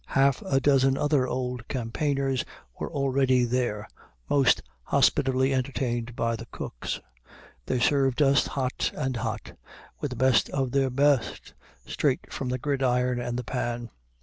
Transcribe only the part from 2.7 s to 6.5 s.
were already there, most hospitably entertained by the